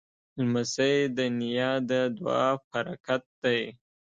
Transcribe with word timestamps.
لمسی 0.39 0.97
د 1.17 1.19
نیا 1.39 1.71
د 1.89 1.91
دعا 2.17 2.45
پرکت 2.71 3.23
دی. 3.43 3.61